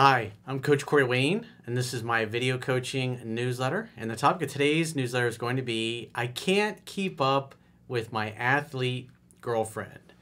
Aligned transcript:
Hi, 0.00 0.30
I'm 0.46 0.60
Coach 0.60 0.86
Corey 0.86 1.02
Wayne, 1.02 1.44
and 1.66 1.76
this 1.76 1.92
is 1.92 2.04
my 2.04 2.24
video 2.24 2.56
coaching 2.56 3.20
newsletter. 3.24 3.90
And 3.96 4.08
the 4.08 4.14
topic 4.14 4.42
of 4.42 4.52
today's 4.52 4.94
newsletter 4.94 5.26
is 5.26 5.36
going 5.36 5.56
to 5.56 5.62
be 5.62 6.12
I 6.14 6.28
can't 6.28 6.84
keep 6.84 7.20
up 7.20 7.56
with 7.88 8.12
my 8.12 8.30
athlete 8.30 9.10
girlfriend. 9.40 10.12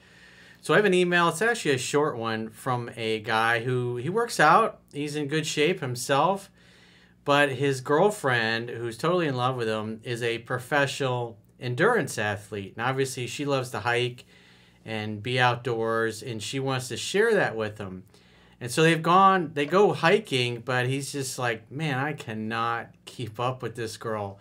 So 0.63 0.73
I 0.73 0.79
have 0.79 0.87
an 0.87 0.95
email, 0.95 1.29
it's 1.29 1.43
actually 1.43 1.75
a 1.75 1.79
short 1.79 2.17
one 2.17 2.49
from 2.49 2.89
a 2.97 3.21
guy 3.21 3.65
who 3.65 3.97
he 3.97 4.09
works 4.09 4.41
out, 4.41 4.81
he's 4.95 5.15
in 5.15 5.29
good 5.29 5.47
shape 5.47 5.81
himself, 5.81 6.51
but 7.27 7.51
his 7.51 7.83
girlfriend, 7.83 8.71
who's 8.71 8.97
totally 8.97 9.29
in 9.29 9.37
love 9.37 9.57
with 9.57 9.69
him, 9.69 10.01
is 10.05 10.23
a 10.23 10.39
professional 10.39 11.37
endurance 11.61 12.17
athlete. 12.17 12.73
And 12.79 12.87
obviously, 12.87 13.27
she 13.27 13.45
loves 13.45 13.69
to 13.73 13.81
hike 13.81 14.25
and 14.87 15.23
be 15.23 15.39
outdoors, 15.39 16.23
and 16.23 16.43
she 16.43 16.61
wants 16.61 16.89
to 16.89 16.97
share 16.97 17.35
that 17.35 17.55
with 17.55 17.77
him. 17.77 18.05
And 18.61 18.71
so 18.71 18.83
they've 18.83 19.03
gone, 19.03 19.51
they 19.55 19.67
go 19.67 19.93
hiking, 19.93 20.61
but 20.61 20.87
he's 20.87 21.13
just 21.13 21.39
like, 21.39 21.71
man, 21.71 21.99
I 21.99 22.15
cannot 22.15 22.89
keep 23.05 23.39
up 23.39 23.63
with 23.63 23.77
this 23.77 23.97
girl. 23.97 24.39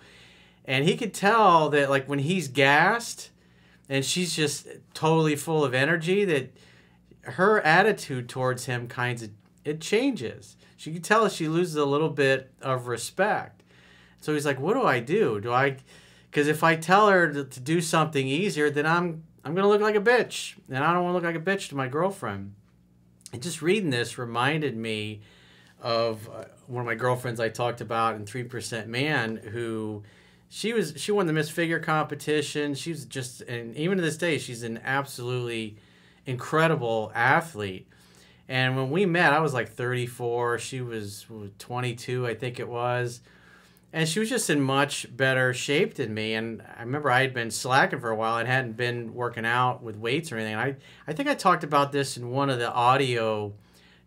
And 0.64 0.86
he 0.86 0.96
could 0.96 1.14
tell 1.14 1.70
that, 1.70 1.90
like, 1.90 2.08
when 2.08 2.20
he's 2.20 2.48
gassed 2.48 3.30
and 3.90 4.05
she's 4.05 4.36
just 4.36 4.68
totally 4.94 5.36
full 5.36 5.64
of 5.64 5.74
energy, 5.74 6.24
that 6.26 6.55
her 7.24 7.60
attitude 7.62 8.30
towards 8.30 8.66
him 8.66 8.88
kinds 8.88 9.22
of 9.24 9.32
it 9.64 9.82
changes. 9.82 10.55
She 10.77 10.94
could 10.94 11.04
tell 11.04 11.27
she 11.27 11.48
loses 11.48 11.76
a 11.76 11.86
little 11.86 12.10
bit 12.10 12.52
of 12.62 12.88
respect. 12.88 13.63
So 14.22 14.34
he's 14.34 14.46
like, 14.46 14.60
what 14.60 14.76
do 14.76 14.84
I 14.84 15.00
do? 15.00 15.41
Do 15.41 15.52
I, 15.52 15.77
because 16.30 16.48
if 16.48 16.63
I 16.63 16.76
tell 16.76 17.10
her 17.10 17.32
to, 17.32 17.44
to 17.44 17.60
do 17.60 17.82
something 17.82 18.27
easier, 18.27 18.70
then 18.70 18.86
I'm 18.86 19.24
I'm 19.44 19.54
gonna 19.54 19.68
look 19.68 19.82
like 19.82 19.96
a 19.96 20.02
bitch, 20.02 20.55
and 20.70 20.84
I 20.84 20.91
don't 20.91 21.04
want 21.04 21.12
to 21.12 21.16
look 21.18 21.24
like 21.24 21.36
a 21.36 21.46
bitch 21.46 21.70
to 21.70 21.76
my 21.76 21.88
girlfriend. 21.88 22.55
Just 23.40 23.62
reading 23.62 23.90
this 23.90 24.18
reminded 24.18 24.78
me 24.78 25.22
of 25.82 26.30
uh, 26.30 26.46
one 26.68 26.82
of 26.82 26.86
my 26.86 26.96
girlfriends 26.96 27.40
I 27.40 27.50
talked 27.50 27.82
about 27.82 28.16
in 28.16 28.26
Three 28.26 28.44
Percent 28.44 28.88
Man, 28.88 29.38
who 29.38 30.04
she 30.49 30.74
was 30.74 30.94
she 30.96 31.12
won 31.12 31.27
the 31.27 31.34
Miss 31.34 31.49
Figure 31.49 31.80
competition. 31.80 32.76
She 32.76 32.91
was 32.91 33.05
just 33.05 33.41
and 33.41 33.76
even 33.76 33.98
to 33.98 34.04
this 34.04 34.18
day, 34.18 34.38
she's 34.38 34.64
an 34.64 34.80
absolutely 34.84 35.77
incredible 36.26 37.12
athlete. 37.14 37.88
And 38.48 38.76
when 38.76 38.91
we 38.91 39.05
met, 39.05 39.34
I 39.34 39.40
was 39.40 39.54
like 39.54 39.70
34. 39.70 40.60
She 40.60 40.82
was 40.82 41.26
22, 41.60 42.27
I 42.27 42.36
think 42.36 42.60
it 42.60 42.68
was 42.68 43.21
and 43.96 44.10
she 44.10 44.20
was 44.20 44.27
just 44.27 44.49
in 44.49 44.60
much 44.60 45.07
better 45.15 45.54
shape 45.54 45.93
than 45.93 46.13
me. 46.13 46.34
And 46.34 46.62
I 46.77 46.82
remember 46.82 47.10
I 47.10 47.21
had 47.21 47.34
been 47.34 47.49
slacking 47.49 48.02
for 48.02 48.10
a 48.10 48.15
while 48.15 48.37
and 48.37 48.46
hadn't 48.46 48.76
been 48.76 49.13
working 49.13 49.46
out 49.46 49.82
with 49.82 49.96
weights 49.96 50.34
or 50.34 50.37
anything. 50.37 50.57
I 50.57 50.76
I 51.07 51.13
think 51.13 51.29
I 51.29 51.34
talked 51.34 51.63
about 51.63 51.93
this 51.93 52.18
in 52.18 52.29
one 52.29 52.49
of 52.49 52.60
the 52.60 52.70
audio 52.70 53.54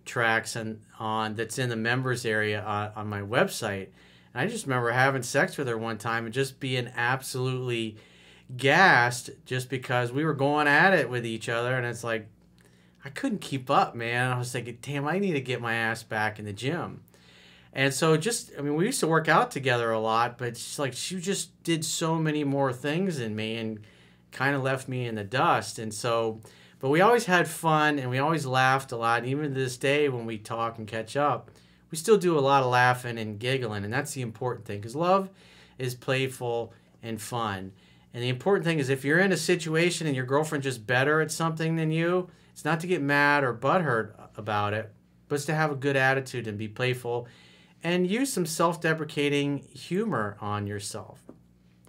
tracks 0.05 0.57
and 0.57 0.83
on 0.99 1.37
that's 1.37 1.59
in 1.59 1.71
the 1.71 1.77
members 1.77 2.27
area 2.27 2.63
on, 2.63 2.93
on 2.97 3.07
my 3.09 3.23
website. 3.23 3.89
And 4.35 4.43
I 4.43 4.47
just 4.47 4.67
remember 4.67 4.91
having 4.91 5.23
sex 5.23 5.57
with 5.57 5.69
her 5.69 5.79
one 5.79 5.97
time 5.97 6.27
and 6.27 6.35
just 6.35 6.61
being 6.61 6.91
absolutely 6.95 7.97
gassed 8.59 9.31
just 9.47 9.71
because 9.71 10.13
we 10.13 10.23
were 10.23 10.35
going 10.35 10.69
at 10.69 10.93
it 10.93 11.09
with 11.09 11.25
each 11.25 11.49
other 11.49 11.75
and 11.75 11.87
it's 11.87 12.05
like 12.05 12.29
I 13.07 13.09
couldn't 13.09 13.41
keep 13.41 13.71
up, 13.71 13.95
man. 13.95 14.33
I 14.33 14.39
was 14.39 14.53
thinking, 14.53 14.77
damn, 14.83 15.09
I 15.09 15.19
need 15.19 15.33
to 15.33 15.41
get 15.41 15.63
my 15.63 15.73
ass 15.73 16.03
back 16.03 16.39
in 16.39 16.45
the 16.45 16.53
gym. 16.53 17.05
And 17.73 17.93
so 17.93 18.17
just 18.17 18.53
I 18.59 18.63
mean 18.63 18.75
we 18.75 18.87
used 18.87 19.01
to 19.01 19.07
work 19.07 19.29
out 19.29 19.51
together 19.51 19.91
a 19.91 20.01
lot, 20.01 20.39
but 20.39 20.57
she's 20.57 20.79
like 20.79 20.95
she 20.95 21.21
just 21.21 21.63
did 21.63 21.85
so 21.85 22.17
many 22.17 22.45
more 22.45 22.73
things 22.73 23.19
than 23.19 23.37
me 23.37 23.57
and 23.57 23.81
kind 24.33 24.55
of 24.55 24.63
left 24.63 24.89
me 24.89 25.07
in 25.07 25.15
the 25.15 25.25
dust. 25.25 25.79
And 25.79 25.93
so 25.93 26.41
but 26.81 26.91
we 26.91 27.01
always 27.01 27.27
had 27.27 27.49
fun 27.49 27.99
and 27.99 28.09
we 28.09 28.19
always 28.19 28.47
laughed 28.47 28.93
a 28.93 28.97
lot. 28.97 29.21
And 29.21 29.29
even 29.29 29.45
to 29.45 29.51
this 29.51 29.77
day 29.77 30.09
when 30.09 30.27
we 30.27 30.39
talk 30.39 30.79
and 30.79 30.87
catch 30.87 31.17
up, 31.17 31.51
we 31.91 31.99
still 31.99 32.19
do 32.19 32.39
a 32.39 32.41
lot 32.41 32.63
of 32.63 32.71
laughing 32.71 33.19
and 33.19 33.39
giggling 33.39 33.85
and 33.85 33.93
that's 33.93 34.13
the 34.13 34.23
important 34.23 34.67
thing 34.67 34.81
cuz 34.81 34.97
love 34.97 35.31
is 35.79 35.95
playful 35.95 36.73
and 37.03 37.21
fun. 37.21 37.73
And 38.15 38.23
the 38.23 38.29
important 38.29 38.65
thing 38.65 38.79
is 38.79 38.89
if 38.89 39.05
you're 39.05 39.19
in 39.19 39.33
a 39.33 39.37
situation 39.37 40.07
and 40.07 40.17
your 40.17 40.25
girlfriend's 40.25 40.65
just 40.65 40.87
better 40.87 41.21
at 41.21 41.31
something 41.31 41.77
than 41.77 41.91
you, 41.91 42.29
it's 42.53 42.65
not 42.65 42.81
to 42.81 42.87
get 42.87 43.03
mad 43.03 43.45
or 43.45 43.55
butthurt 43.55 44.15
about 44.37 44.73
it, 44.73 44.91
but 45.29 45.37
it's 45.37 45.45
to 45.45 45.55
have 45.55 45.71
a 45.71 45.77
good 45.77 45.95
attitude 45.95 46.49
and 46.49 46.59
be 46.59 46.67
playful 46.67 47.29
and 47.83 48.11
use 48.11 48.33
some 48.33 48.47
self 48.47 48.81
deprecating 48.81 49.59
humor 49.59 50.37
on 50.41 50.67
yourself. 50.67 51.23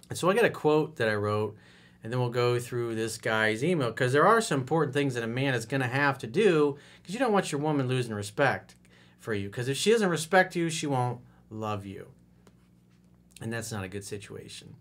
And 0.08 0.18
so 0.18 0.30
I 0.30 0.34
got 0.34 0.44
a 0.44 0.50
quote 0.50 0.96
that 0.96 1.08
I 1.08 1.14
wrote, 1.14 1.56
and 2.02 2.12
then 2.12 2.20
we'll 2.20 2.30
go 2.30 2.58
through 2.58 2.94
this 2.94 3.18
guy's 3.18 3.62
email 3.62 3.88
because 3.88 4.12
there 4.12 4.26
are 4.26 4.40
some 4.40 4.60
important 4.60 4.94
things 4.94 5.14
that 5.14 5.22
a 5.22 5.28
man 5.28 5.54
is 5.54 5.66
going 5.66 5.82
to 5.82 5.86
have 5.86 6.18
to 6.18 6.26
do 6.26 6.76
because 7.00 7.14
you 7.14 7.20
don't 7.20 7.32
want 7.32 7.52
your 7.52 7.60
woman 7.60 7.88
losing 7.88 8.14
respect 8.14 8.74
for 9.18 9.34
you. 9.34 9.48
Because 9.48 9.68
if 9.68 9.76
she 9.76 9.92
doesn't 9.92 10.08
respect 10.08 10.56
you, 10.56 10.70
she 10.70 10.86
won't 10.86 11.20
love 11.50 11.84
you. 11.84 12.08
And 13.40 13.52
that's 13.52 13.72
not 13.72 13.84
a 13.84 13.88
good 13.88 14.04
situation. 14.04 14.74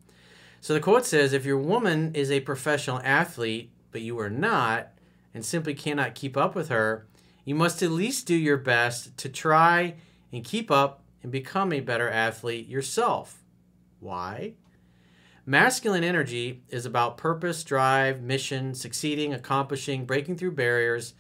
So 0.61 0.73
the 0.73 0.79
quote 0.79 1.05
says 1.05 1.33
if 1.33 1.45
your 1.45 1.57
woman 1.57 2.13
is 2.15 2.31
a 2.31 2.41
professional 2.41 3.01
athlete, 3.03 3.71
but 3.91 4.01
you 4.01 4.19
are 4.19 4.29
not, 4.29 4.89
and 5.33 5.45
simply 5.45 5.73
cannot 5.73 6.15
keep 6.15 6.35
up 6.35 6.55
with 6.55 6.69
her, 6.69 7.07
you 7.45 7.55
must 7.55 7.81
at 7.81 7.91
least 7.91 8.27
do 8.27 8.35
your 8.35 8.57
best 8.57 9.17
to 9.17 9.29
try 9.29 9.95
and 10.31 10.43
keep 10.43 10.69
up 10.69 11.03
and 11.23 11.31
become 11.31 11.73
a 11.73 11.79
better 11.79 12.09
athlete 12.09 12.67
yourself. 12.67 13.43
Why? 13.99 14.53
Masculine 15.45 16.03
energy 16.03 16.61
is 16.69 16.85
about 16.85 17.17
purpose, 17.17 17.63
drive, 17.63 18.21
mission, 18.21 18.73
succeeding, 18.75 19.33
accomplishing, 19.33 20.05
breaking 20.05 20.37
through 20.37 20.51
barriers, 20.51 21.13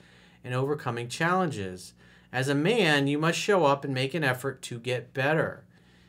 and 0.43 0.53
overcoming 0.53 1.07
challenges. 1.07 1.93
As 2.31 2.47
a 2.47 2.55
man, 2.55 3.07
you 3.07 3.17
must 3.17 3.39
show 3.39 3.65
up 3.65 3.83
and 3.83 3.93
make 3.93 4.13
an 4.13 4.23
effort 4.23 4.61
to 4.63 4.79
get 4.79 5.13
better. 5.13 5.65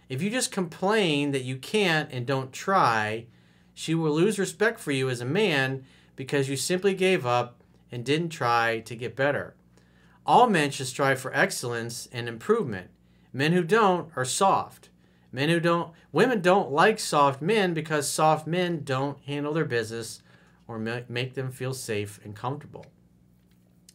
If 0.09 0.21
you 0.21 0.29
just 0.29 0.53
complain 0.53 1.31
that 1.31 1.45
you 1.45 1.57
can't 1.57 2.11
and 2.13 2.27
don't 2.27 2.53
try, 2.53 3.27
she 3.73 3.95
will 3.95 4.13
lose 4.13 4.39
respect 4.39 4.79
for 4.81 4.93
you 4.93 5.09
as 5.09 5.21
a 5.21 5.25
man 5.25 5.85
because 6.17 6.49
you 6.49 6.57
simply 6.57 6.95
gave 6.95 7.25
up 7.25 7.63
and 7.91 8.05
didn't 8.05 8.29
try 8.29 8.81
to 8.81 8.95
get 8.95 9.17
better. 9.17 9.55
All 10.31 10.49
men 10.49 10.71
should 10.71 10.87
strive 10.87 11.19
for 11.19 11.35
excellence 11.35 12.09
and 12.13 12.29
improvement. 12.29 12.91
Men 13.33 13.51
who 13.51 13.65
don't 13.65 14.13
are 14.15 14.25
soft. 14.25 14.89
Men 15.33 15.49
who 15.49 15.59
don't, 15.59 15.93
women 16.13 16.41
don't 16.41 16.71
like 16.71 17.01
soft 17.01 17.43
men 17.43 17.75
because 17.75 18.09
soft 18.09 18.47
men 18.47 18.85
don't 18.85 19.19
handle 19.25 19.53
their 19.53 19.65
business 19.65 20.23
or 20.69 20.79
make 20.79 21.35
them 21.35 21.51
feel 21.51 21.75
safe 21.75 22.21
and 22.23 22.37
comfortable. 22.37 22.87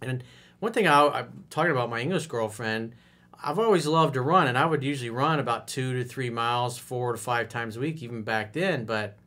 And 0.01 0.25
one 0.59 0.73
thing 0.73 0.89
I, 0.89 1.07
I'm 1.07 1.45
talking 1.49 1.71
about 1.71 1.89
my 1.89 2.01
English 2.01 2.27
girlfriend, 2.27 2.95
I've 3.41 3.57
always 3.57 3.87
loved 3.87 4.15
to 4.15 4.21
run, 4.21 4.47
and 4.47 4.57
I 4.57 4.65
would 4.65 4.83
usually 4.83 5.11
run 5.11 5.39
about 5.39 5.69
two 5.69 5.93
to 5.93 6.03
three 6.03 6.29
miles, 6.29 6.77
four 6.77 7.13
to 7.13 7.17
five 7.17 7.47
times 7.47 7.77
a 7.77 7.79
week, 7.79 8.03
even 8.03 8.23
back 8.23 8.51
then. 8.51 8.83
But 8.83 9.17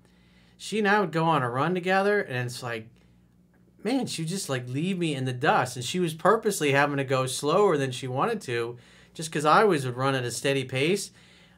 she 0.59 0.79
and 0.79 0.87
I 0.87 1.01
would 1.01 1.13
go 1.13 1.25
on 1.25 1.43
a 1.43 1.49
run 1.49 1.73
together, 1.73 2.21
and 2.21 2.45
it's 2.45 2.63
like 2.63 2.87
man, 3.85 4.07
she 4.07 4.23
would 4.23 4.29
just 4.29 4.49
like 4.49 4.69
leave 4.69 4.99
me 4.99 5.15
in 5.15 5.25
the 5.25 5.33
dust. 5.33 5.77
And 5.77 5.85
she 5.85 6.01
was 6.01 6.15
purposely 6.15 6.73
having 6.73 6.97
to 6.97 7.05
go 7.05 7.27
slower 7.27 7.77
than 7.77 7.91
she 7.91 8.09
wanted 8.09 8.41
to, 8.43 8.77
just 9.15 9.31
because 9.31 9.45
I 9.45 9.63
always 9.63 9.85
would 9.85 9.97
run 9.97 10.15
at 10.15 10.25
a 10.25 10.31
steady 10.31 10.65
pace. 10.65 11.11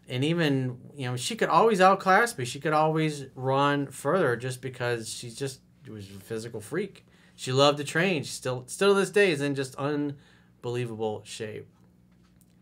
And 0.09 0.25
even, 0.25 0.79
you 0.95 1.09
know, 1.09 1.17
she 1.17 1.37
could 1.37 1.49
always 1.49 1.81
outclass 1.81 2.37
me. 2.37 2.45
She 2.45 2.59
could 2.59 2.73
always 2.73 3.27
run 3.35 3.87
further 3.87 4.37
just 4.37 4.61
because 4.61 5.09
she's 5.09 5.37
just 5.37 5.61
was 5.91 6.09
a 6.11 6.21
physical 6.21 6.61
freak. 6.61 7.07
She 7.37 7.53
loved 7.53 7.79
to 7.79 7.85
train. 7.85 8.23
She 8.23 8.31
still 8.31 8.65
still 8.67 8.95
to 8.95 9.01
this 9.01 9.11
day 9.11 9.31
is 9.31 9.41
in 9.41 9.55
just 9.55 9.75
unbelievable 9.77 11.23
shape. 11.25 11.67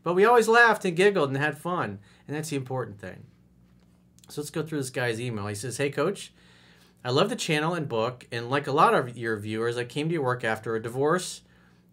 But 0.03 0.15
we 0.15 0.25
always 0.25 0.49
laughed 0.49 0.85
and 0.85 0.97
giggled 0.97 1.31
and 1.31 1.39
had 1.39 1.59
fun. 1.59 1.99
And 2.27 2.37
that's 2.37 2.51
the 2.51 2.57
important 2.57 3.01
thing. 3.01 3.25
So 4.29 4.41
let's 4.41 4.51
go 4.51 4.63
through 4.63 4.79
this 4.79 4.91
guy's 4.91 5.21
email. 5.21 5.47
He 5.47 5.55
says, 5.55 5.79
Hey 5.79 5.91
coach, 5.91 6.33
I 7.05 7.11
love 7.11 7.29
the 7.29 7.37
channel 7.37 7.75
and 7.75 7.89
book, 7.89 8.27
and 8.33 8.51
like 8.51 8.67
a 8.67 8.73
lot 8.73 8.93
of 8.93 9.17
your 9.17 9.37
viewers, 9.37 9.77
I 9.77 9.85
came 9.85 10.09
to 10.09 10.15
your 10.15 10.25
work 10.25 10.43
after 10.43 10.75
a 10.75 10.83
divorce, 10.83 11.43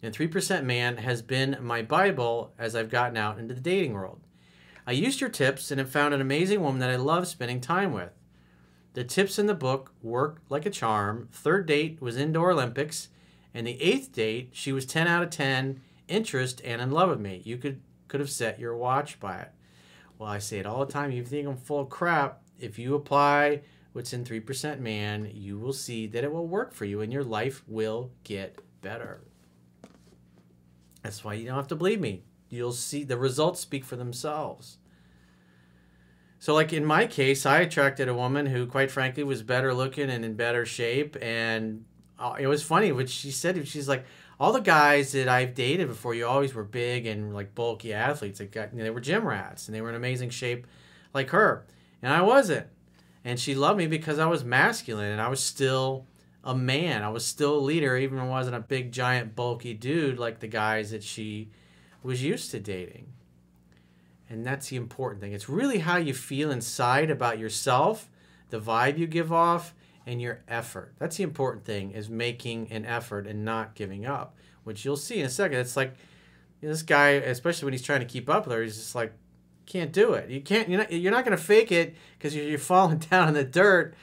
and 0.02 0.12
3% 0.12 0.64
Man 0.64 0.96
has 0.98 1.22
been 1.22 1.58
my 1.60 1.82
Bible 1.82 2.52
as 2.58 2.74
I've 2.74 2.90
gotten 2.90 3.16
out 3.16 3.38
into 3.38 3.54
the 3.54 3.60
dating 3.60 3.92
world. 3.92 4.20
I 4.84 4.92
used 4.92 5.20
your 5.20 5.30
tips 5.30 5.70
and 5.70 5.78
have 5.78 5.90
found 5.90 6.12
an 6.12 6.20
amazing 6.20 6.60
woman 6.60 6.80
that 6.80 6.90
I 6.90 6.96
love 6.96 7.28
spending 7.28 7.60
time 7.60 7.92
with. 7.92 8.10
The 8.94 9.04
tips 9.04 9.38
in 9.38 9.46
the 9.46 9.54
book 9.54 9.92
work 10.02 10.42
like 10.48 10.66
a 10.66 10.70
charm. 10.70 11.28
Third 11.30 11.66
date 11.66 12.00
was 12.00 12.16
indoor 12.16 12.50
Olympics, 12.50 13.08
and 13.54 13.66
the 13.66 13.80
eighth 13.80 14.12
date, 14.12 14.50
she 14.52 14.72
was 14.72 14.86
10 14.86 15.06
out 15.06 15.22
of 15.22 15.30
10, 15.30 15.80
interest, 16.08 16.60
and 16.64 16.80
in 16.80 16.90
love 16.90 17.10
with 17.10 17.20
me. 17.20 17.42
You 17.44 17.58
could, 17.58 17.80
could 18.08 18.20
have 18.20 18.30
set 18.30 18.58
your 18.58 18.76
watch 18.76 19.20
by 19.20 19.38
it. 19.38 19.52
Well, 20.18 20.30
I 20.30 20.38
say 20.38 20.58
it 20.58 20.66
all 20.66 20.84
the 20.84 20.92
time. 20.92 21.12
You 21.12 21.24
think 21.24 21.46
I'm 21.46 21.56
full 21.56 21.80
of 21.80 21.90
crap. 21.90 22.42
If 22.58 22.78
you 22.78 22.94
apply 22.94 23.62
what's 23.96 24.12
in 24.12 24.24
3% 24.24 24.78
Man, 24.78 25.30
you 25.32 25.58
will 25.58 25.72
see 25.72 26.06
that 26.06 26.22
it 26.22 26.32
will 26.32 26.46
work 26.46 26.72
for 26.74 26.84
you 26.84 27.00
and 27.00 27.12
your 27.12 27.24
life 27.24 27.64
will 27.66 28.12
get 28.22 28.58
better. 28.82 29.22
That's 31.02 31.24
why 31.24 31.34
you 31.34 31.46
don't 31.46 31.56
have 31.56 31.68
to 31.68 31.76
believe 31.76 32.00
me. 32.00 32.22
You'll 32.48 32.72
see 32.72 33.02
the 33.02 33.16
results 33.16 33.60
speak 33.60 33.84
for 33.84 33.96
themselves. 33.96 34.78
So, 36.38 36.54
like 36.54 36.72
in 36.72 36.84
my 36.84 37.06
case, 37.06 37.46
I 37.46 37.60
attracted 37.60 38.08
a 38.08 38.14
woman 38.14 38.46
who, 38.46 38.66
quite 38.66 38.90
frankly, 38.90 39.24
was 39.24 39.42
better 39.42 39.72
looking 39.72 40.10
and 40.10 40.24
in 40.24 40.34
better 40.34 40.66
shape. 40.66 41.16
And 41.20 41.84
uh, 42.18 42.36
it 42.38 42.46
was 42.46 42.62
funny 42.62 42.92
what 42.92 43.08
she 43.08 43.30
said. 43.30 43.66
She's 43.66 43.88
like, 43.88 44.04
all 44.38 44.52
the 44.52 44.60
guys 44.60 45.12
that 45.12 45.28
I've 45.28 45.54
dated 45.54 45.88
before, 45.88 46.14
you 46.14 46.26
always 46.26 46.54
were 46.54 46.64
big 46.64 47.06
and 47.06 47.34
like 47.34 47.54
bulky 47.54 47.94
athletes. 47.94 48.38
They 48.38 48.46
got 48.46 48.76
they 48.76 48.90
were 48.90 49.00
gym 49.00 49.26
rats 49.26 49.66
and 49.66 49.74
they 49.74 49.80
were 49.80 49.88
in 49.88 49.94
amazing 49.94 50.30
shape, 50.30 50.66
like 51.14 51.30
her, 51.30 51.66
and 52.02 52.12
I 52.12 52.20
wasn't. 52.20 52.66
And 53.26 53.40
she 53.40 53.56
loved 53.56 53.76
me 53.76 53.88
because 53.88 54.20
I 54.20 54.26
was 54.26 54.44
masculine 54.44 55.10
and 55.10 55.20
I 55.20 55.26
was 55.26 55.42
still 55.42 56.06
a 56.44 56.54
man. 56.54 57.02
I 57.02 57.08
was 57.08 57.26
still 57.26 57.56
a 57.56 57.58
leader, 57.58 57.96
even 57.96 58.18
when 58.18 58.28
I 58.28 58.30
wasn't 58.30 58.54
a 58.54 58.60
big, 58.60 58.92
giant, 58.92 59.34
bulky 59.34 59.74
dude 59.74 60.16
like 60.16 60.38
the 60.38 60.46
guys 60.46 60.92
that 60.92 61.02
she 61.02 61.50
was 62.04 62.22
used 62.22 62.52
to 62.52 62.60
dating. 62.60 63.08
And 64.30 64.46
that's 64.46 64.68
the 64.68 64.76
important 64.76 65.20
thing. 65.20 65.32
It's 65.32 65.48
really 65.48 65.78
how 65.78 65.96
you 65.96 66.14
feel 66.14 66.52
inside 66.52 67.10
about 67.10 67.40
yourself, 67.40 68.08
the 68.50 68.60
vibe 68.60 68.96
you 68.96 69.08
give 69.08 69.32
off, 69.32 69.74
and 70.06 70.22
your 70.22 70.44
effort. 70.46 70.94
That's 71.00 71.16
the 71.16 71.24
important 71.24 71.64
thing 71.64 71.90
is 71.90 72.08
making 72.08 72.70
an 72.70 72.86
effort 72.86 73.26
and 73.26 73.44
not 73.44 73.74
giving 73.74 74.06
up, 74.06 74.36
which 74.62 74.84
you'll 74.84 74.96
see 74.96 75.18
in 75.18 75.26
a 75.26 75.30
second. 75.30 75.58
It's 75.58 75.76
like 75.76 75.94
this 76.60 76.82
guy, 76.82 77.08
especially 77.08 77.64
when 77.66 77.72
he's 77.72 77.82
trying 77.82 78.00
to 78.00 78.06
keep 78.06 78.30
up 78.30 78.46
with 78.46 78.54
her, 78.54 78.62
he's 78.62 78.76
just 78.76 78.94
like, 78.94 79.12
can't 79.66 79.92
do 79.92 80.14
it. 80.14 80.30
You 80.30 80.40
can't. 80.40 80.68
You're 80.68 80.78
not. 80.78 80.92
You're 80.92 81.12
not 81.12 81.24
gonna 81.24 81.36
fake 81.36 81.72
it 81.72 81.94
because 82.18 82.34
you're, 82.34 82.46
you're 82.46 82.58
falling 82.58 82.98
down 83.10 83.28
in 83.28 83.34
the 83.34 83.44
dirt, 83.44 83.94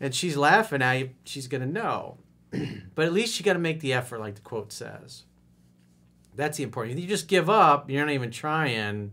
and 0.00 0.14
she's 0.14 0.36
laughing 0.36 0.82
at 0.82 0.98
you. 0.98 1.10
She's 1.24 1.48
gonna 1.48 1.66
know, 1.66 2.18
but 2.94 3.06
at 3.06 3.12
least 3.12 3.38
you 3.38 3.44
got 3.44 3.54
to 3.54 3.58
make 3.58 3.80
the 3.80 3.92
effort, 3.92 4.20
like 4.20 4.34
the 4.34 4.40
quote 4.40 4.72
says. 4.72 5.24
That's 6.34 6.58
the 6.58 6.64
important. 6.64 6.98
You 6.98 7.06
just 7.06 7.28
give 7.28 7.48
up, 7.48 7.88
you're 7.88 8.04
not 8.04 8.12
even 8.12 8.30
trying. 8.30 9.12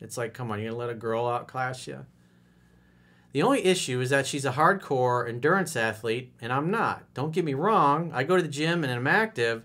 It's 0.00 0.18
like, 0.18 0.34
come 0.34 0.50
on, 0.50 0.60
you're 0.60 0.70
gonna 0.70 0.78
let 0.78 0.90
a 0.90 0.94
girl 0.94 1.26
outclass 1.26 1.86
you. 1.86 2.04
The 3.32 3.42
only 3.42 3.64
issue 3.64 4.00
is 4.00 4.10
that 4.10 4.26
she's 4.26 4.44
a 4.44 4.52
hardcore 4.52 5.28
endurance 5.28 5.76
athlete, 5.76 6.32
and 6.40 6.52
I'm 6.52 6.70
not. 6.70 7.04
Don't 7.14 7.32
get 7.32 7.44
me 7.44 7.54
wrong, 7.54 8.10
I 8.12 8.24
go 8.24 8.36
to 8.36 8.42
the 8.42 8.48
gym 8.48 8.82
and 8.82 8.92
I'm 8.92 9.06
active, 9.06 9.62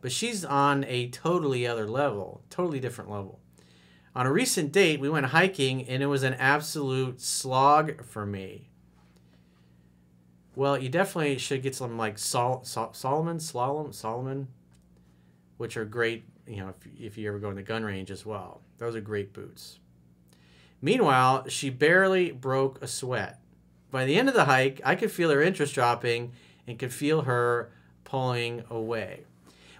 but 0.00 0.10
she's 0.10 0.44
on 0.44 0.84
a 0.84 1.08
totally 1.10 1.66
other 1.66 1.86
level, 1.86 2.42
totally 2.50 2.80
different 2.80 3.10
level. 3.10 3.38
On 4.16 4.26
a 4.26 4.32
recent 4.32 4.70
date, 4.70 5.00
we 5.00 5.08
went 5.08 5.26
hiking, 5.26 5.88
and 5.88 6.02
it 6.02 6.06
was 6.06 6.22
an 6.22 6.34
absolute 6.34 7.20
slog 7.20 8.04
for 8.04 8.24
me. 8.24 8.68
Well, 10.54 10.78
you 10.78 10.88
definitely 10.88 11.38
should 11.38 11.62
get 11.62 11.74
some 11.74 11.98
like 11.98 12.16
Sol- 12.16 12.62
Sol- 12.62 12.92
Salomon, 12.92 13.38
Slalom, 13.38 13.92
Salomon, 13.92 14.46
which 15.56 15.76
are 15.76 15.84
great, 15.84 16.24
you 16.46 16.58
know, 16.58 16.68
if, 16.68 17.00
if 17.00 17.18
you 17.18 17.28
ever 17.28 17.40
go 17.40 17.50
in 17.50 17.56
the 17.56 17.62
gun 17.62 17.82
range 17.82 18.12
as 18.12 18.24
well. 18.24 18.60
Those 18.78 18.94
are 18.94 19.00
great 19.00 19.32
boots. 19.32 19.80
Meanwhile, 20.80 21.48
she 21.48 21.70
barely 21.70 22.30
broke 22.30 22.80
a 22.82 22.86
sweat. 22.86 23.40
By 23.90 24.04
the 24.04 24.16
end 24.16 24.28
of 24.28 24.34
the 24.34 24.44
hike, 24.44 24.80
I 24.84 24.94
could 24.94 25.10
feel 25.10 25.30
her 25.30 25.42
interest 25.42 25.74
dropping 25.74 26.32
and 26.68 26.78
could 26.78 26.92
feel 26.92 27.22
her 27.22 27.72
pulling 28.04 28.62
away. 28.70 29.24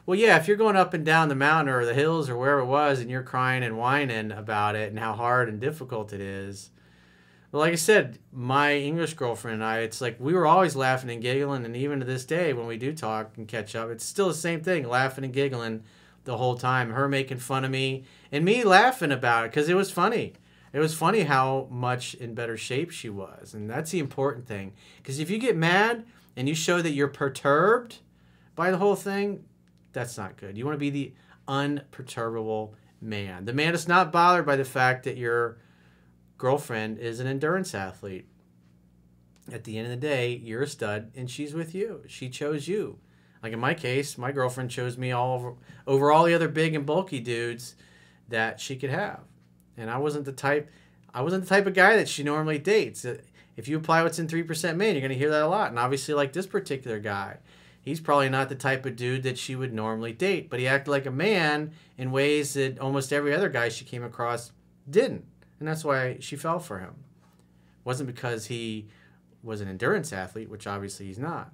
Well, 0.06 0.18
yeah, 0.18 0.36
if 0.36 0.46
you're 0.46 0.56
going 0.56 0.76
up 0.76 0.92
and 0.92 1.04
down 1.04 1.28
the 1.28 1.34
mountain 1.34 1.72
or 1.74 1.84
the 1.84 1.94
hills 1.94 2.28
or 2.28 2.36
wherever 2.36 2.60
it 2.60 2.66
was 2.66 3.00
and 3.00 3.10
you're 3.10 3.22
crying 3.22 3.62
and 3.62 3.78
whining 3.78 4.32
about 4.32 4.76
it 4.76 4.90
and 4.90 4.98
how 4.98 5.14
hard 5.14 5.48
and 5.48 5.60
difficult 5.60 6.12
it 6.12 6.20
is, 6.20 6.70
like 7.52 7.72
I 7.72 7.76
said, 7.76 8.18
my 8.32 8.74
English 8.74 9.14
girlfriend 9.14 9.54
and 9.54 9.64
I, 9.64 9.78
it's 9.78 10.00
like 10.00 10.16
we 10.18 10.34
were 10.34 10.46
always 10.46 10.76
laughing 10.76 11.10
and 11.10 11.22
giggling. 11.22 11.64
And 11.64 11.76
even 11.76 12.00
to 12.00 12.06
this 12.06 12.24
day, 12.24 12.52
when 12.52 12.66
we 12.66 12.76
do 12.76 12.92
talk 12.92 13.36
and 13.36 13.48
catch 13.48 13.74
up, 13.74 13.90
it's 13.90 14.04
still 14.04 14.28
the 14.28 14.34
same 14.34 14.60
thing 14.60 14.86
laughing 14.88 15.24
and 15.24 15.32
giggling 15.32 15.84
the 16.24 16.36
whole 16.36 16.56
time. 16.56 16.90
Her 16.90 17.08
making 17.08 17.38
fun 17.38 17.64
of 17.64 17.70
me 17.70 18.04
and 18.32 18.44
me 18.44 18.64
laughing 18.64 19.12
about 19.12 19.44
it 19.44 19.52
because 19.52 19.68
it 19.68 19.76
was 19.76 19.90
funny 19.90 20.34
it 20.74 20.80
was 20.80 20.92
funny 20.92 21.20
how 21.20 21.68
much 21.70 22.14
in 22.14 22.34
better 22.34 22.56
shape 22.56 22.90
she 22.90 23.08
was. 23.08 23.54
And 23.54 23.70
that's 23.70 23.92
the 23.92 24.00
important 24.00 24.48
thing. 24.48 24.72
Because 24.96 25.20
if 25.20 25.30
you 25.30 25.38
get 25.38 25.56
mad 25.56 26.04
and 26.36 26.48
you 26.48 26.54
show 26.56 26.82
that 26.82 26.90
you're 26.90 27.06
perturbed 27.06 27.98
by 28.56 28.72
the 28.72 28.78
whole 28.78 28.96
thing, 28.96 29.44
that's 29.94 30.18
not 30.18 30.36
good. 30.36 30.58
You 30.58 30.64
want 30.64 30.74
to 30.74 30.80
be 30.80 30.90
the 30.90 31.14
unperturbable 31.48 32.74
man. 33.00 33.44
The 33.44 33.52
man 33.52 33.74
is 33.74 33.88
not 33.88 34.12
bothered 34.12 34.46
by 34.46 34.56
the 34.56 34.64
fact 34.64 35.04
that 35.04 35.16
your 35.16 35.58
girlfriend 36.36 36.98
is 36.98 37.20
an 37.20 37.26
endurance 37.26 37.74
athlete. 37.74 38.26
At 39.52 39.64
the 39.64 39.78
end 39.78 39.86
of 39.86 39.90
the 39.90 40.06
day, 40.06 40.34
you're 40.34 40.62
a 40.62 40.66
stud 40.66 41.12
and 41.14 41.30
she's 41.30 41.54
with 41.54 41.74
you. 41.74 42.02
She 42.06 42.28
chose 42.28 42.66
you. 42.66 42.98
Like 43.42 43.52
in 43.52 43.58
my 43.58 43.74
case, 43.74 44.16
my 44.16 44.32
girlfriend 44.32 44.70
chose 44.70 44.96
me 44.96 45.12
all 45.12 45.34
over, 45.34 45.54
over 45.86 46.10
all 46.10 46.24
the 46.24 46.34
other 46.34 46.48
big 46.48 46.74
and 46.74 46.86
bulky 46.86 47.20
dudes 47.20 47.76
that 48.28 48.58
she 48.58 48.76
could 48.76 48.90
have 48.90 49.20
and 49.76 49.90
I 49.90 49.98
wasn't 49.98 50.24
the 50.24 50.32
type. 50.32 50.70
I 51.12 51.22
wasn't 51.22 51.44
the 51.44 51.48
type 51.48 51.66
of 51.66 51.74
guy 51.74 51.96
that 51.96 52.08
she 52.08 52.22
normally 52.22 52.58
dates. 52.58 53.04
If 53.56 53.68
you 53.68 53.76
apply 53.76 54.02
what's 54.02 54.18
in 54.18 54.28
three 54.28 54.42
percent 54.42 54.78
man, 54.78 54.94
you're 54.94 55.02
gonna 55.02 55.14
hear 55.14 55.30
that 55.30 55.42
a 55.42 55.48
lot. 55.48 55.70
And 55.70 55.78
obviously, 55.78 56.14
like 56.14 56.32
this 56.32 56.46
particular 56.46 56.98
guy, 56.98 57.38
he's 57.84 58.00
probably 58.00 58.28
not 58.28 58.48
the 58.48 58.54
type 58.54 58.86
of 58.86 58.96
dude 58.96 59.22
that 59.22 59.38
she 59.38 59.54
would 59.54 59.72
normally 59.72 60.12
date. 60.12 60.50
But 60.50 60.60
he 60.60 60.66
acted 60.66 60.90
like 60.90 61.06
a 61.06 61.10
man 61.10 61.72
in 61.98 62.10
ways 62.10 62.54
that 62.54 62.78
almost 62.78 63.12
every 63.12 63.34
other 63.34 63.48
guy 63.48 63.68
she 63.68 63.84
came 63.84 64.02
across 64.02 64.52
didn't, 64.88 65.24
and 65.58 65.68
that's 65.68 65.84
why 65.84 66.16
she 66.20 66.36
fell 66.36 66.58
for 66.58 66.78
him. 66.78 66.94
It 67.20 67.84
wasn't 67.84 68.08
because 68.08 68.46
he 68.46 68.88
was 69.42 69.60
an 69.60 69.68
endurance 69.68 70.12
athlete, 70.12 70.48
which 70.48 70.66
obviously 70.66 71.06
he's 71.06 71.18
not. 71.18 71.52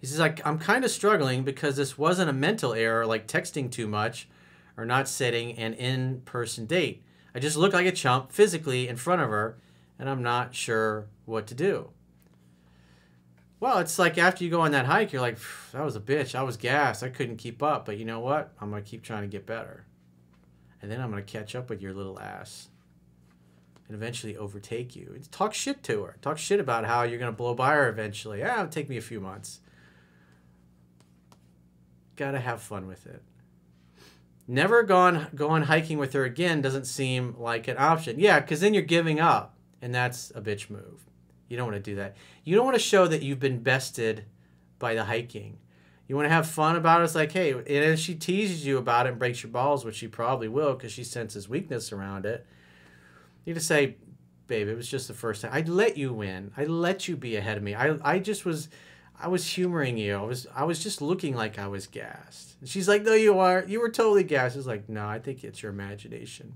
He 0.00 0.06
says, 0.06 0.18
like, 0.18 0.44
I'm 0.46 0.58
kind 0.58 0.84
of 0.84 0.90
struggling 0.90 1.44
because 1.44 1.76
this 1.76 1.98
wasn't 1.98 2.30
a 2.30 2.34
mental 2.34 2.72
error 2.72 3.06
like 3.06 3.26
texting 3.26 3.70
too 3.70 3.86
much 3.86 4.28
or 4.76 4.86
not 4.86 5.08
setting 5.08 5.58
an 5.58 5.74
in 5.74 6.22
person 6.24 6.64
date. 6.64 7.04
I 7.34 7.38
just 7.38 7.56
look 7.56 7.74
like 7.74 7.86
a 7.86 7.92
chump 7.92 8.32
physically 8.32 8.88
in 8.88 8.96
front 8.96 9.20
of 9.20 9.28
her, 9.28 9.58
and 9.98 10.08
I'm 10.08 10.22
not 10.22 10.54
sure 10.54 11.06
what 11.26 11.46
to 11.48 11.54
do. 11.54 11.90
Well, 13.60 13.78
it's 13.78 13.98
like 13.98 14.16
after 14.16 14.42
you 14.42 14.50
go 14.50 14.62
on 14.62 14.72
that 14.72 14.86
hike, 14.86 15.12
you're 15.12 15.20
like, 15.20 15.38
that 15.72 15.84
was 15.84 15.94
a 15.94 16.00
bitch. 16.00 16.34
I 16.34 16.42
was 16.42 16.56
gassed. 16.56 17.02
I 17.02 17.10
couldn't 17.10 17.36
keep 17.36 17.62
up. 17.62 17.84
But 17.84 17.98
you 17.98 18.06
know 18.06 18.20
what? 18.20 18.52
I'm 18.58 18.70
going 18.70 18.82
to 18.82 18.90
keep 18.90 19.02
trying 19.02 19.22
to 19.22 19.28
get 19.28 19.44
better. 19.44 19.84
And 20.80 20.90
then 20.90 21.00
I'm 21.00 21.10
going 21.10 21.22
to 21.22 21.30
catch 21.30 21.54
up 21.54 21.68
with 21.68 21.82
your 21.82 21.92
little 21.92 22.18
ass 22.18 22.68
and 23.86 23.94
eventually 23.94 24.36
overtake 24.36 24.96
you. 24.96 25.20
talk 25.30 25.52
shit 25.52 25.82
to 25.82 26.04
her. 26.04 26.16
Talk 26.22 26.38
shit 26.38 26.58
about 26.58 26.86
how 26.86 27.02
you're 27.02 27.18
going 27.18 27.32
to 27.32 27.36
blow 27.36 27.54
by 27.54 27.74
her 27.74 27.88
eventually. 27.88 28.38
Yeah, 28.38 28.60
it'll 28.60 28.68
take 28.68 28.88
me 28.88 28.96
a 28.96 29.02
few 29.02 29.20
months. 29.20 29.60
Got 32.16 32.30
to 32.30 32.38
have 32.38 32.62
fun 32.62 32.86
with 32.86 33.06
it. 33.06 33.22
Never 34.46 34.84
gone 34.84 35.26
going 35.34 35.64
hiking 35.64 35.98
with 35.98 36.12
her 36.14 36.24
again 36.24 36.62
doesn't 36.62 36.86
seem 36.86 37.34
like 37.38 37.68
an 37.68 37.76
option. 37.78 38.18
Yeah, 38.18 38.40
because 38.40 38.60
then 38.60 38.74
you're 38.74 38.82
giving 38.82 39.20
up, 39.20 39.56
and 39.82 39.94
that's 39.94 40.30
a 40.34 40.40
bitch 40.40 40.70
move. 40.70 41.09
You 41.50 41.56
don't 41.56 41.66
want 41.66 41.84
to 41.84 41.90
do 41.90 41.96
that. 41.96 42.16
You 42.44 42.56
don't 42.56 42.64
want 42.64 42.76
to 42.76 42.82
show 42.82 43.06
that 43.08 43.22
you've 43.22 43.40
been 43.40 43.58
bested 43.58 44.24
by 44.78 44.94
the 44.94 45.04
hiking. 45.04 45.58
You 46.06 46.16
want 46.16 46.26
to 46.26 46.32
have 46.32 46.46
fun 46.46 46.76
about 46.76 47.00
it. 47.00 47.04
It's 47.04 47.14
like, 47.14 47.32
hey, 47.32 47.52
and 47.52 47.66
if 47.66 47.98
she 47.98 48.14
teases 48.14 48.64
you 48.64 48.78
about 48.78 49.06
it 49.06 49.10
and 49.10 49.18
breaks 49.18 49.42
your 49.42 49.50
balls, 49.50 49.84
which 49.84 49.96
she 49.96 50.08
probably 50.08 50.48
will 50.48 50.74
because 50.74 50.92
she 50.92 51.04
senses 51.04 51.48
weakness 51.48 51.92
around 51.92 52.24
it, 52.24 52.46
you 53.44 53.52
just 53.52 53.66
say, 53.66 53.96
babe, 54.46 54.68
it 54.68 54.76
was 54.76 54.88
just 54.88 55.08
the 55.08 55.14
first 55.14 55.42
time. 55.42 55.50
I 55.52 55.62
let 55.62 55.96
you 55.96 56.12
win. 56.12 56.52
I 56.56 56.64
let 56.64 57.08
you 57.08 57.16
be 57.16 57.36
ahead 57.36 57.56
of 57.56 57.62
me. 57.64 57.74
I, 57.74 57.96
I 58.02 58.18
just 58.20 58.44
was 58.44 58.68
I 59.20 59.28
was 59.28 59.46
humoring 59.46 59.98
you. 59.98 60.16
I 60.16 60.22
was 60.22 60.46
I 60.54 60.64
was 60.64 60.82
just 60.82 61.02
looking 61.02 61.34
like 61.34 61.58
I 61.58 61.66
was 61.66 61.86
gassed. 61.86 62.56
And 62.60 62.68
she's 62.68 62.88
like, 62.88 63.02
No, 63.02 63.14
you 63.14 63.38
are. 63.38 63.64
You 63.66 63.80
were 63.80 63.90
totally 63.90 64.24
gassed. 64.24 64.56
I 64.56 64.58
was 64.58 64.66
like, 64.66 64.88
No, 64.88 65.06
I 65.06 65.18
think 65.18 65.42
it's 65.42 65.62
your 65.62 65.72
imagination. 65.72 66.54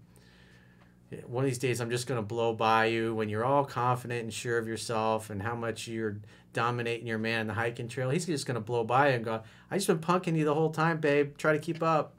One 1.27 1.45
of 1.45 1.51
these 1.51 1.59
days, 1.59 1.81
I'm 1.81 1.91
just 1.91 2.07
gonna 2.07 2.23
blow 2.23 2.53
by 2.53 2.87
you 2.87 3.15
when 3.15 3.29
you're 3.29 3.45
all 3.45 3.65
confident 3.65 4.23
and 4.23 4.33
sure 4.33 4.59
of 4.59 4.67
yourself 4.67 5.31
and 5.31 5.43
how 5.43 5.55
much 5.55 5.89
you're 5.89 6.19
dominating 6.53 7.07
your 7.07 7.19
man 7.19 7.43
in 7.43 7.47
the 7.47 7.55
hiking 7.55 7.89
trail. 7.89 8.11
He's 8.11 8.27
just 8.27 8.47
gonna 8.47 8.61
blow 8.61 8.85
by 8.85 9.09
and 9.09 9.25
go, 9.25 9.43
I 9.71 9.77
just 9.77 9.87
been 9.87 9.99
punking 9.99 10.37
you 10.37 10.45
the 10.45 10.55
whole 10.55 10.71
time, 10.71 10.99
babe. 10.99 11.37
Try 11.37 11.53
to 11.53 11.59
keep 11.59 11.83
up. 11.83 12.15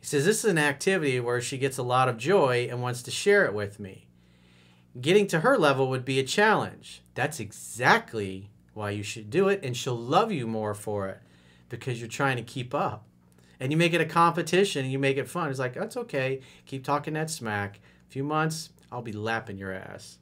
He 0.00 0.06
says 0.06 0.24
this 0.24 0.44
is 0.44 0.50
an 0.50 0.58
activity 0.58 1.18
where 1.20 1.40
she 1.40 1.58
gets 1.58 1.78
a 1.78 1.82
lot 1.82 2.08
of 2.08 2.16
joy 2.16 2.68
and 2.70 2.82
wants 2.82 3.02
to 3.02 3.10
share 3.10 3.44
it 3.44 3.54
with 3.54 3.80
me. 3.80 4.06
Getting 5.00 5.26
to 5.28 5.40
her 5.40 5.58
level 5.58 5.88
would 5.90 6.04
be 6.04 6.18
a 6.18 6.24
challenge. 6.24 7.02
That's 7.14 7.40
exactly 7.40 8.50
why 8.72 8.90
you 8.90 9.02
should 9.02 9.30
do 9.30 9.48
it, 9.48 9.60
and 9.62 9.76
she'll 9.76 9.96
love 9.96 10.30
you 10.30 10.46
more 10.46 10.74
for 10.74 11.08
it 11.08 11.20
because 11.68 12.00
you're 12.00 12.08
trying 12.08 12.36
to 12.36 12.42
keep 12.42 12.74
up. 12.74 13.06
And 13.60 13.72
you 13.72 13.78
make 13.78 13.94
it 13.94 14.00
a 14.00 14.06
competition 14.06 14.84
and 14.84 14.92
you 14.92 14.98
make 14.98 15.16
it 15.16 15.28
fun. 15.28 15.50
It's 15.50 15.58
like, 15.58 15.74
that's 15.74 15.96
okay. 15.96 16.40
Keep 16.66 16.84
talking 16.84 17.14
that 17.14 17.30
smack. 17.30 17.80
A 18.08 18.10
few 18.10 18.24
months, 18.24 18.70
I'll 18.92 19.02
be 19.02 19.12
lapping 19.12 19.58
your 19.58 19.72
ass. 19.72 20.18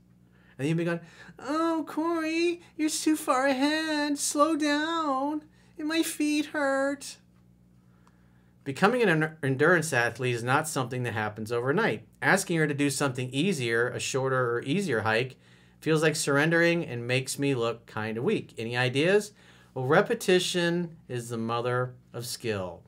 And 0.58 0.68
you'll 0.68 0.76
be 0.76 0.84
going, 0.84 1.00
oh, 1.38 1.84
Corey, 1.88 2.62
you're 2.76 2.88
too 2.88 3.16
far 3.16 3.46
ahead. 3.46 4.18
Slow 4.18 4.56
down. 4.56 5.42
And 5.78 5.88
my 5.88 6.02
feet 6.02 6.46
hurt. 6.46 7.16
Becoming 8.62 9.02
an 9.02 9.36
endurance 9.42 9.92
athlete 9.92 10.34
is 10.34 10.44
not 10.44 10.68
something 10.68 11.02
that 11.02 11.12
happens 11.12 11.50
overnight. 11.50 12.06
Asking 12.22 12.56
her 12.58 12.66
to 12.66 12.72
do 12.72 12.88
something 12.88 13.28
easier, 13.30 13.88
a 13.88 13.98
shorter 13.98 14.52
or 14.52 14.62
easier 14.62 15.00
hike, 15.00 15.36
Feels 15.84 16.02
like 16.02 16.16
surrendering 16.16 16.86
and 16.86 17.06
makes 17.06 17.38
me 17.38 17.54
look 17.54 17.84
kind 17.84 18.16
of 18.16 18.24
weak. 18.24 18.54
Any 18.56 18.74
ideas? 18.74 19.32
Well, 19.74 19.84
repetition 19.84 20.96
is 21.08 21.28
the 21.28 21.36
mother 21.36 21.92
of 22.14 22.24
skill. 22.24 22.80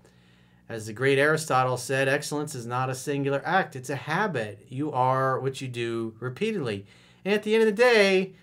As 0.69 0.87
the 0.87 0.93
great 0.93 1.19
Aristotle 1.19 1.77
said, 1.77 2.09
excellence 2.09 2.55
is 2.55 2.67
not 2.67 2.91
a 2.91 2.95
singular 2.95 3.41
act, 3.45 3.77
it's 3.77 3.91
a 3.91 3.97
habit. 3.97 4.67
You 4.69 4.91
are 4.91 5.39
what 5.39 5.61
you 5.61 5.69
do 5.69 6.17
repeatedly. 6.19 6.87
And 7.25 7.35
at 7.35 7.45
the 7.45 7.55
end 7.55 7.63
of 7.63 7.67
the 7.67 7.83
day, 7.83 8.35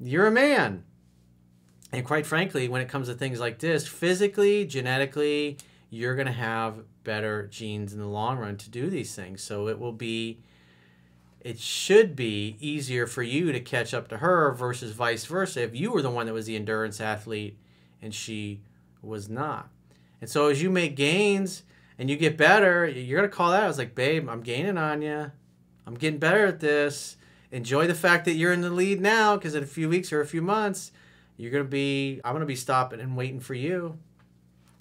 you're 0.00 0.26
a 0.26 0.32
man. 0.32 0.84
And 1.92 2.04
quite 2.04 2.26
frankly, 2.26 2.68
when 2.68 2.82
it 2.82 2.88
comes 2.88 3.08
to 3.08 3.14
things 3.14 3.40
like 3.40 3.58
this, 3.58 3.86
physically, 3.86 4.64
genetically, 4.64 5.58
you're 5.90 6.14
going 6.14 6.26
to 6.26 6.32
have 6.32 6.84
better 7.04 7.46
genes 7.48 7.92
in 7.92 7.98
the 7.98 8.06
long 8.06 8.38
run 8.38 8.56
to 8.56 8.70
do 8.70 8.90
these 8.90 9.14
things. 9.14 9.42
So 9.42 9.68
it 9.68 9.78
will 9.78 9.92
be, 9.92 10.40
it 11.40 11.58
should 11.58 12.14
be 12.14 12.56
easier 12.60 13.06
for 13.06 13.22
you 13.22 13.52
to 13.52 13.60
catch 13.60 13.92
up 13.94 14.08
to 14.08 14.18
her 14.18 14.52
versus 14.52 14.92
vice 14.92 15.24
versa 15.24 15.62
if 15.62 15.74
you 15.74 15.92
were 15.92 16.02
the 16.02 16.10
one 16.10 16.26
that 16.26 16.32
was 16.32 16.46
the 16.46 16.56
endurance 16.56 17.00
athlete 17.00 17.58
and 18.02 18.14
she 18.14 18.60
was 19.02 19.28
not. 19.28 19.70
And 20.20 20.28
so 20.28 20.48
as 20.48 20.62
you 20.62 20.70
make 20.70 20.96
gains 20.96 21.62
and 21.98 22.10
you 22.10 22.16
get 22.16 22.36
better, 22.36 22.86
you're 22.86 23.22
to 23.22 23.28
call 23.28 23.50
that. 23.50 23.62
I 23.62 23.66
was 23.66 23.78
like, 23.78 23.94
babe, 23.94 24.28
I'm 24.28 24.42
gaining 24.42 24.78
on 24.78 25.02
you. 25.02 25.30
I'm 25.86 25.94
getting 25.94 26.18
better 26.18 26.46
at 26.46 26.60
this. 26.60 27.16
Enjoy 27.50 27.86
the 27.86 27.94
fact 27.94 28.26
that 28.26 28.34
you're 28.34 28.52
in 28.52 28.60
the 28.60 28.70
lead 28.70 29.00
now 29.00 29.36
because 29.36 29.54
in 29.54 29.62
a 29.62 29.66
few 29.66 29.88
weeks 29.88 30.12
or 30.12 30.20
a 30.20 30.26
few 30.26 30.42
months, 30.42 30.92
you're 31.36 31.50
to 31.50 31.64
be, 31.64 32.20
I'm 32.24 32.38
to 32.38 32.46
be 32.46 32.54
stopping 32.54 33.00
and 33.00 33.16
waiting 33.16 33.40
for 33.40 33.54
you. 33.54 33.98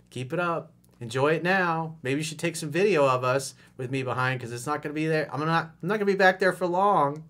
Keep 0.09 0.33
it 0.33 0.39
up. 0.39 0.71
Enjoy 0.99 1.31
it 1.31 1.43
now. 1.43 1.95
Maybe 2.03 2.19
you 2.19 2.23
should 2.23 2.39
take 2.39 2.57
some 2.57 2.69
video 2.69 3.07
of 3.07 3.23
us 3.23 3.55
with 3.77 3.89
me 3.89 4.03
behind 4.03 4.39
because 4.39 4.51
it's 4.51 4.67
not 4.67 4.83
to 4.83 4.89
be 4.89 5.07
there. 5.07 5.29
I'm 5.33 5.39
not, 5.45 5.71
I'm 5.81 5.87
not 5.87 5.99
to 5.99 6.05
be 6.05 6.15
back 6.15 6.39
there 6.39 6.51
for 6.51 6.67
long. 6.67 7.23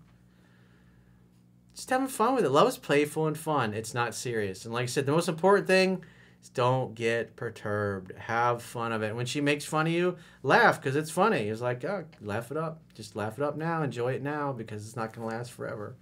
Just 1.74 1.88
having 1.88 2.08
fun 2.08 2.34
with 2.34 2.44
it. 2.44 2.50
Love 2.50 2.68
is 2.68 2.76
playful 2.76 3.28
and 3.28 3.38
fun. 3.38 3.72
It's 3.72 3.94
not 3.94 4.14
serious. 4.14 4.64
And 4.64 4.74
like 4.74 4.82
I 4.82 4.86
said, 4.86 5.06
the 5.06 5.12
most 5.12 5.28
important 5.28 5.68
thing 5.68 6.04
don't 6.48 6.94
get 6.94 7.36
perturbed. 7.36 8.12
Have 8.16 8.62
fun 8.62 8.92
of 8.92 9.02
it. 9.02 9.14
When 9.14 9.26
she 9.26 9.40
makes 9.40 9.64
fun 9.64 9.86
of 9.86 9.92
you, 9.92 10.16
laugh 10.42 10.80
because 10.80 10.96
it's 10.96 11.10
funny. 11.10 11.48
It's 11.48 11.60
like, 11.60 11.84
oh, 11.84 12.06
laugh 12.20 12.50
it 12.50 12.56
up. 12.56 12.80
Just 12.94 13.14
laugh 13.14 13.38
it 13.38 13.44
up 13.44 13.56
now. 13.56 13.82
Enjoy 13.82 14.12
it 14.12 14.22
now 14.22 14.52
because 14.52 14.86
it's 14.86 14.96
not 14.96 15.12
going 15.12 15.28
to 15.28 15.36
last 15.36 15.52
forever 15.52 15.96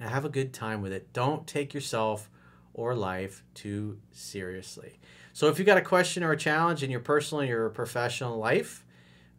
and 0.00 0.10
have 0.10 0.24
a 0.24 0.30
good 0.30 0.52
time 0.52 0.82
with 0.82 0.92
it. 0.92 1.12
Don't 1.12 1.46
take 1.46 1.74
yourself 1.74 2.30
or 2.74 2.94
life 2.94 3.44
too 3.54 3.98
seriously. 4.12 5.00
So 5.32 5.48
if 5.48 5.58
you 5.58 5.64
got 5.64 5.78
a 5.78 5.82
question 5.82 6.22
or 6.22 6.32
a 6.32 6.36
challenge 6.36 6.82
in 6.82 6.90
your 6.90 7.00
personal 7.00 7.42
or 7.42 7.46
your 7.46 7.68
professional 7.70 8.38
life, 8.38 8.84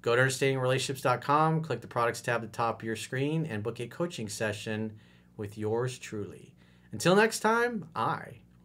go 0.01 0.15
to 0.15 0.22
understandingrelationships.com, 0.22 1.62
click 1.62 1.82
the 1.82 1.88
products 1.88 2.22
tab 2.22 2.44
at 2.44 2.51
the 2.51 2.58
top 2.58 2.82
of 2.82 2.86
your 2.86 2.96
screen, 2.96 3.46
and 3.46 3.63
book 3.63 3.79
a 3.79 3.88
coaching 3.88 4.29
session 4.29 4.94
with 5.38 5.58
yours 5.58 5.98
truly. 5.98 6.53
Until 6.91 7.15
next 7.15 7.39
time, 7.39 7.88
I 7.96 8.39